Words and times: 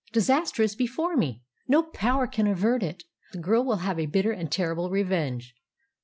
Disaster 0.11 0.63
is 0.63 0.73
before 0.75 1.15
me. 1.15 1.43
No 1.67 1.83
power 1.83 2.25
can 2.25 2.47
avert 2.47 2.81
it. 2.81 3.03
The 3.33 3.37
girl 3.37 3.63
will 3.63 3.75
have 3.85 3.99
a 3.99 4.07
bitter 4.07 4.31
and 4.31 4.51
terrible 4.51 4.89
revenge." 4.89 5.53